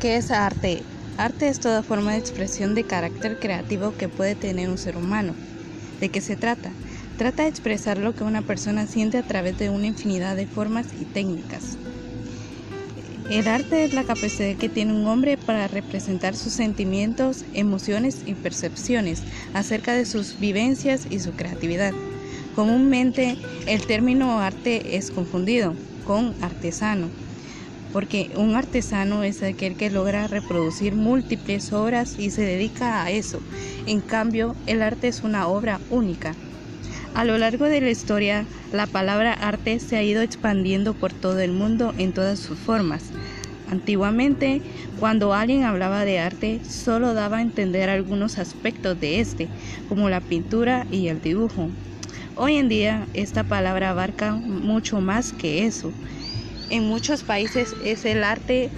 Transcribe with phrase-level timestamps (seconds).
[0.00, 0.84] ¿Qué es arte?
[1.16, 5.34] Arte es toda forma de expresión de carácter creativo que puede tener un ser humano.
[6.00, 6.70] ¿De qué se trata?
[7.16, 10.86] Trata de expresar lo que una persona siente a través de una infinidad de formas
[11.00, 11.78] y técnicas.
[13.28, 18.34] El arte es la capacidad que tiene un hombre para representar sus sentimientos, emociones y
[18.34, 21.92] percepciones acerca de sus vivencias y su creatividad.
[22.54, 25.74] Comúnmente el término arte es confundido
[26.04, 27.10] con artesano
[27.98, 33.40] porque un artesano es aquel que logra reproducir múltiples obras y se dedica a eso.
[33.88, 36.36] En cambio, el arte es una obra única.
[37.16, 41.40] A lo largo de la historia, la palabra arte se ha ido expandiendo por todo
[41.40, 43.02] el mundo en todas sus formas.
[43.68, 44.62] Antiguamente,
[45.00, 49.48] cuando alguien hablaba de arte, solo daba a entender algunos aspectos de este,
[49.88, 51.68] como la pintura y el dibujo.
[52.36, 55.92] Hoy en día, esta palabra abarca mucho más que eso
[56.70, 58.70] en muchos países es el arte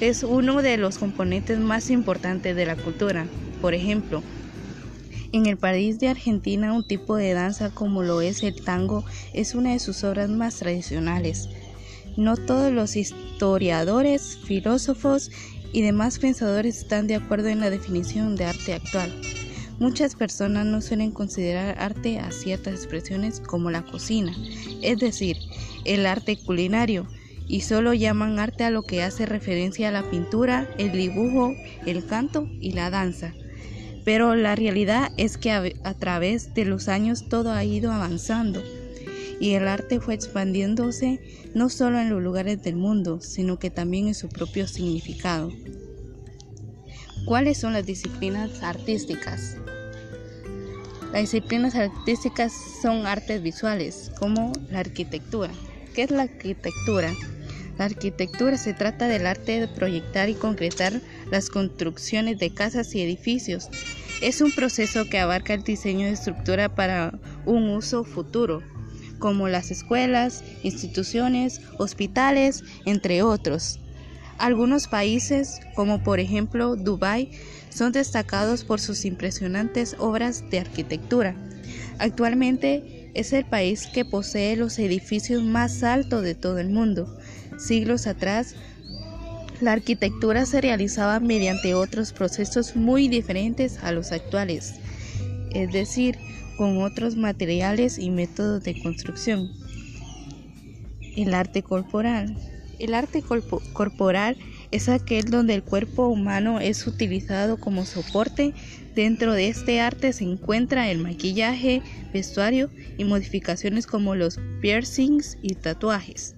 [0.00, 3.28] es uno de los componentes más importantes de la cultura.
[3.60, 4.22] Por ejemplo,
[5.32, 9.54] en el país de Argentina un tipo de danza como lo es el tango es
[9.54, 11.48] una de sus obras más tradicionales.
[12.16, 15.30] No todos los historiadores, filósofos
[15.72, 19.12] y demás pensadores están de acuerdo en la definición de arte actual.
[19.80, 24.36] Muchas personas no suelen considerar arte a ciertas expresiones como la cocina,
[24.82, 25.38] es decir,
[25.86, 27.08] el arte culinario,
[27.48, 31.54] y solo llaman arte a lo que hace referencia a la pintura, el dibujo,
[31.86, 33.32] el canto y la danza.
[34.04, 38.62] Pero la realidad es que a, través de los años todo ha ido avanzando
[39.40, 41.20] y el arte fue expandiéndose
[41.54, 45.50] no solo en los lugares del mundo, sino que también en su propio significado.
[47.24, 49.56] ¿Cuáles son las disciplinas artísticas?
[51.12, 55.50] Las disciplinas artísticas son artes visuales, como la arquitectura.
[55.94, 57.14] ¿Qué es la arquitectura?
[57.78, 61.00] La arquitectura se trata del arte de proyectar y concretar
[61.30, 63.68] las construcciones de casas y edificios.
[64.22, 68.62] Es un proceso que abarca el diseño de estructura para un uso futuro,
[69.18, 73.79] como las escuelas, instituciones, hospitales, entre otros.
[74.40, 77.30] Algunos países, como por ejemplo Dubái,
[77.68, 81.36] son destacados por sus impresionantes obras de arquitectura.
[81.98, 87.18] Actualmente es el país que posee los edificios más altos de todo el mundo.
[87.58, 88.54] Siglos atrás,
[89.60, 94.72] la arquitectura se realizaba mediante otros procesos muy diferentes a los actuales,
[95.52, 96.16] es decir,
[96.56, 99.52] con otros materiales y métodos de construcción.
[101.14, 102.38] El arte corporal.
[102.80, 103.22] El arte
[103.74, 104.38] corporal
[104.70, 108.54] es aquel donde el cuerpo humano es utilizado como soporte.
[108.94, 111.82] Dentro de este arte se encuentra el maquillaje,
[112.14, 116.34] vestuario y modificaciones como los piercings y tatuajes.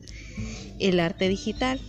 [0.81, 1.81] El arte digital.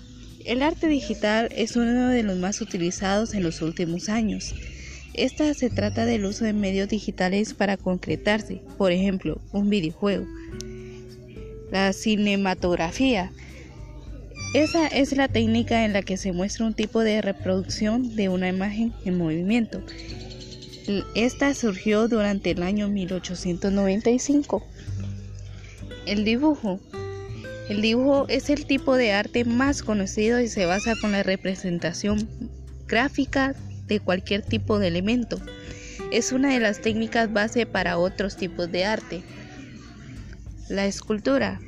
[0.46, 4.54] El arte digital es uno de los más utilizados en los últimos años.
[5.16, 10.28] Esta se trata del uso de medios digitales para concretarse, por ejemplo, un videojuego.
[11.72, 13.32] La cinematografía
[14.54, 18.50] esa es la técnica en la que se muestra un tipo de reproducción de una
[18.50, 19.84] imagen en movimiento.
[21.16, 24.64] Esta surgió durante el año 1895.
[26.06, 26.80] El dibujo.
[27.70, 32.30] El dibujo es el tipo de arte más conocido y se basa con la representación
[32.88, 33.56] gráfica
[33.88, 35.40] de cualquier tipo de elemento.
[36.12, 39.24] Es una de las técnicas base para otros tipos de arte.
[40.70, 41.60] La escultura.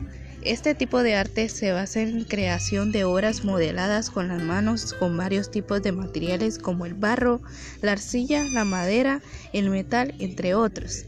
[0.45, 5.17] Este tipo de arte se basa en creación de obras modeladas con las manos con
[5.17, 7.41] varios tipos de materiales como el barro,
[7.81, 9.23] la arcilla, la madera,
[9.53, 11.06] el metal, entre otros.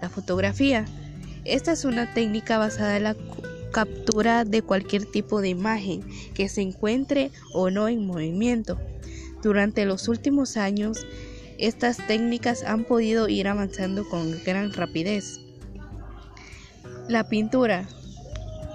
[0.00, 0.84] La fotografía.
[1.44, 3.16] Esta es una técnica basada en la
[3.72, 8.78] captura de cualquier tipo de imagen que se encuentre o no en movimiento.
[9.42, 11.04] Durante los últimos años,
[11.58, 15.40] estas técnicas han podido ir avanzando con gran rapidez.
[17.08, 17.88] La pintura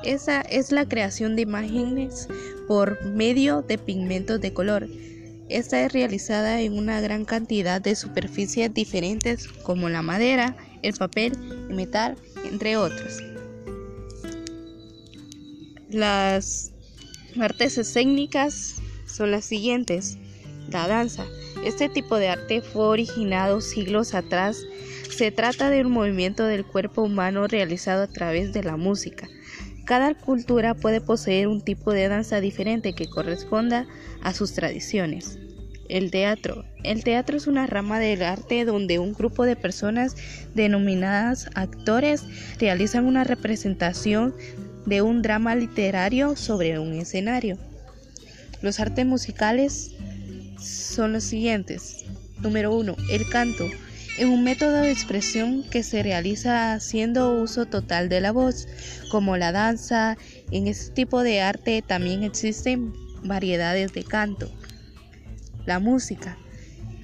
[0.03, 2.27] esa es la creación de imágenes
[2.67, 4.88] por medio de pigmentos de color.
[5.50, 11.33] Esta es realizada en una gran cantidad de superficies diferentes como la madera, el papel,
[11.69, 12.15] el metal,
[12.50, 13.21] entre otros.
[15.89, 16.71] Las
[17.39, 20.17] artes escénicas son las siguientes.
[20.69, 21.25] La danza.
[21.63, 24.57] Este tipo de arte fue originado siglos atrás.
[25.15, 29.29] Se trata de un movimiento del cuerpo humano realizado a través de la música.
[29.85, 33.85] Cada cultura puede poseer un tipo de danza diferente que corresponda
[34.21, 35.38] a sus tradiciones.
[35.89, 36.63] El teatro.
[36.83, 40.15] El teatro es una rama del arte donde un grupo de personas
[40.56, 42.24] denominadas actores
[42.59, 44.33] realizan una representación
[44.85, 47.57] de un drama literario sobre un escenario.
[48.62, 49.91] Los artes musicales
[50.57, 52.06] son los siguientes.
[52.41, 52.95] Número 1.
[53.09, 53.65] El canto.
[54.18, 58.68] Es un método de expresión que se realiza haciendo uso total de la voz,
[59.10, 60.18] como la danza.
[60.51, 62.94] En este tipo de arte también existen
[63.24, 64.51] variedades de canto.
[65.65, 66.38] La música.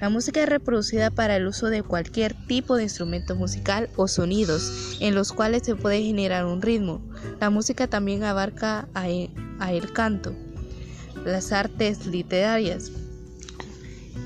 [0.00, 4.96] La música es reproducida para el uso de cualquier tipo de instrumento musical o sonidos
[5.00, 7.02] en los cuales se puede generar un ritmo.
[7.40, 9.30] La música también abarca a e,
[9.68, 10.32] el, canto.
[11.24, 12.92] Las artes literarias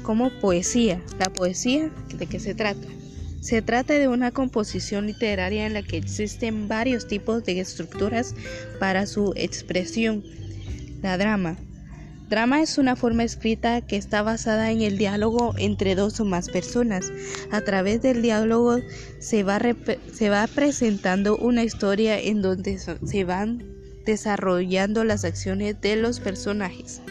[0.04, 1.02] como poesía.
[1.18, 2.86] La poesía, ¿de qué se trata?
[3.40, 8.36] Se trata de una composición literaria en la que existen varios tipos de estructuras
[8.78, 10.22] para su expresión.
[11.02, 11.56] La drama.
[12.30, 16.48] Drama es una forma escrita que está basada en el diálogo entre dos o más
[16.48, 17.12] personas.
[17.50, 18.78] A través del diálogo
[19.18, 19.60] se va,
[20.12, 23.62] se va presentando una historia en donde se van
[24.06, 27.02] desarrollando las acciones de los personajes.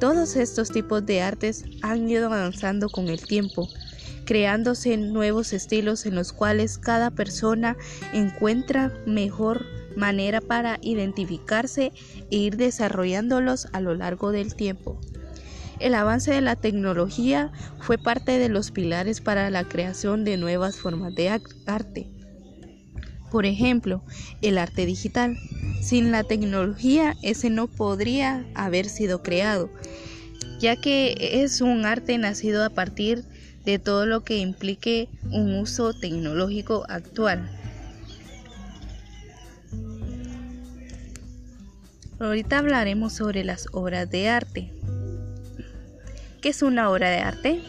[0.00, 3.68] Todos estos tipos de artes han ido avanzando con el tiempo,
[4.24, 7.76] creándose nuevos estilos en los cuales cada persona
[8.12, 9.66] encuentra mejor
[9.96, 11.92] manera para identificarse
[12.30, 15.00] e ir desarrollándolos a lo largo del tiempo.
[15.80, 17.50] El avance de la tecnología
[17.80, 22.17] fue parte de los pilares para la creación de nuevas formas de arte.
[23.30, 24.02] Por ejemplo,
[24.42, 25.38] el arte digital.
[25.82, 29.70] Sin la tecnología ese no podría haber sido creado,
[30.58, 33.24] ya que es un arte nacido a partir
[33.64, 37.50] de todo lo que implique un uso tecnológico actual.
[42.18, 44.72] Ahorita hablaremos sobre las obras de arte.
[46.40, 47.60] ¿Qué es una obra de arte?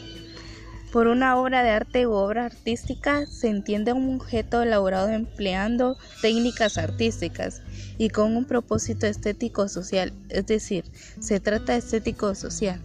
[0.91, 6.79] Por una obra de arte u obra artística se entiende un objeto elaborado empleando técnicas
[6.79, 7.61] artísticas
[7.99, 10.85] y con un propósito estético social, es decir,
[11.19, 12.81] se trata estético social.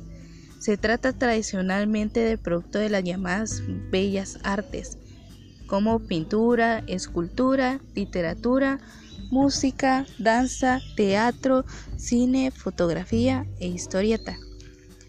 [0.59, 4.99] Se trata tradicionalmente del producto de las llamadas bellas artes,
[5.67, 8.81] como pintura, escultura, literatura,
[9.31, 11.65] música, danza, teatro,
[11.97, 14.39] cine, fotografía e historieta.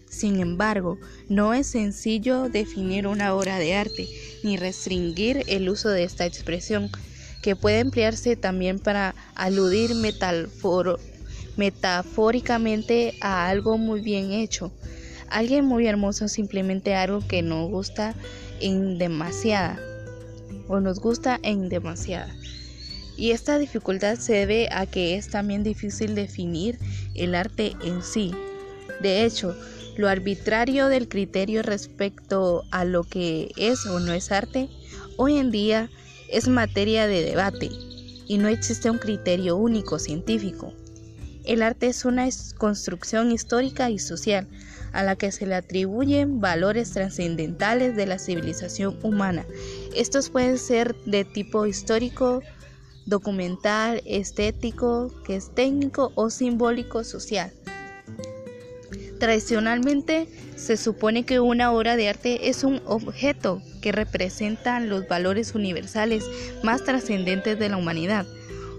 [0.08, 0.98] Sin embargo,
[1.28, 4.08] no es sencillo definir una obra de arte
[4.42, 6.90] ni restringir el uso de esta expresión,
[7.42, 9.94] que puede emplearse también para aludir
[11.56, 14.72] metafóricamente a algo muy bien hecho,
[15.28, 18.14] alguien muy hermoso, simplemente algo que nos gusta
[18.60, 19.78] en demasiada
[20.68, 22.34] o nos gusta en demasiada.
[23.16, 26.78] Y esta dificultad se debe a que es también difícil definir
[27.14, 28.32] el arte en sí.
[29.00, 29.56] De hecho,
[29.96, 34.68] lo arbitrario del criterio respecto a lo que es o no es arte,
[35.16, 35.90] hoy en día
[36.30, 37.70] es materia de debate
[38.26, 40.72] y no existe un criterio único científico.
[41.44, 42.28] El arte es una
[42.58, 44.48] construcción histórica y social
[44.92, 49.46] a la que se le atribuyen valores trascendentales de la civilización humana.
[49.94, 52.42] Estos pueden ser de tipo histórico,
[53.06, 57.52] documental, estético, que es técnico o simbólico social.
[59.26, 65.56] Tradicionalmente se supone que una obra de arte es un objeto que representa los valores
[65.56, 66.24] universales
[66.62, 68.24] más trascendentes de la humanidad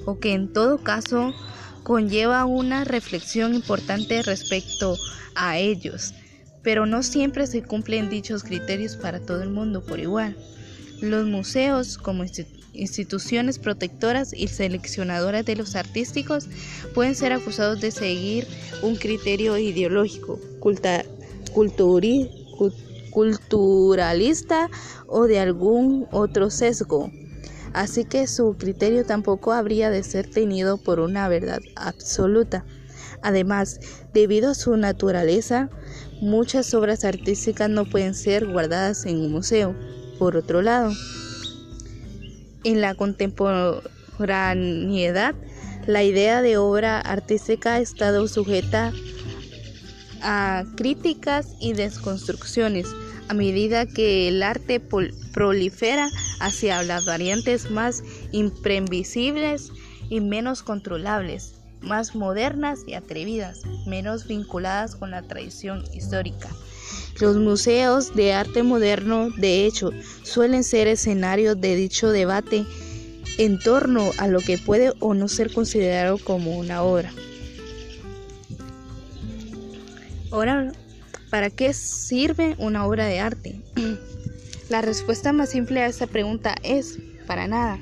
[0.06, 1.34] o que en todo caso
[1.84, 4.96] conlleva una reflexión importante respecto
[5.36, 6.14] a ellos,
[6.64, 10.38] pero no siempre se cumplen dichos criterios para todo el mundo por igual.
[11.02, 12.57] Los museos como instituciones
[13.60, 16.48] protectoras y seleccionadoras de los artísticos
[16.94, 18.48] pueden ser acusados de seguir
[18.82, 20.40] un criterio ideológico,
[23.12, 24.70] culturalista
[25.08, 27.12] o de algún otro sesgo.
[27.74, 32.66] Así que su criterio tampoco habría de ser tenido por una verdad absoluta.
[33.22, 33.80] Además,
[34.14, 35.70] debido a su naturaleza,
[36.22, 39.76] muchas obras artísticas no pueden ser guardadas en un museo.
[40.18, 40.92] Por otro lado,
[42.64, 45.36] en la contemporaneidad,
[45.86, 48.92] la idea de obra artística ha estado sujeta
[50.22, 52.88] a críticas y desconstrucciones
[53.30, 56.10] a medida que el arte prolifera
[56.40, 59.72] hacia las variantes más imprevisibles
[60.10, 66.50] y menos controlables, más modernas y atrevidas, menos vinculadas con la tradición histórica.
[67.20, 69.92] Los museos de arte moderno, de hecho,
[70.24, 72.66] suelen ser escenarios de dicho debate
[73.38, 77.12] en torno a lo que puede o no ser considerado como una obra.
[80.32, 80.72] Ahora,
[81.30, 83.62] ¿para qué sirve una obra de arte?
[84.70, 87.80] La respuesta más simple a esta pregunta es, para nada.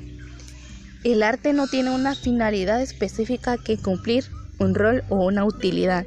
[1.04, 4.24] El arte no tiene una finalidad específica que cumplir,
[4.58, 6.06] un rol o una utilidad.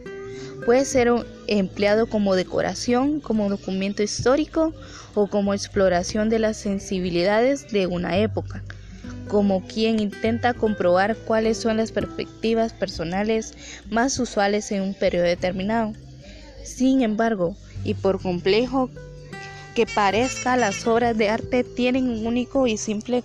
[0.66, 1.12] Puede ser
[1.58, 4.74] empleado como decoración, como documento histórico
[5.16, 8.64] o como exploración de las sensibilidades de una época,
[9.28, 13.54] como quien intenta comprobar cuáles son las perspectivas personales
[13.90, 15.94] más usuales en un periodo determinado.
[16.64, 18.90] Sin embargo, y por complejo
[19.74, 23.24] que parezca, las obras de arte tienen un único y simple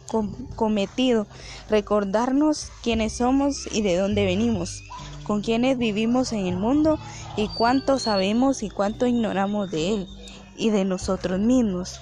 [0.57, 1.27] cometido,
[1.69, 4.83] recordarnos quiénes somos y de dónde venimos,
[5.25, 6.99] con quiénes vivimos en el mundo
[7.37, 10.09] y cuánto sabemos y cuánto ignoramos de él
[10.57, 11.99] y de nosotros mismos.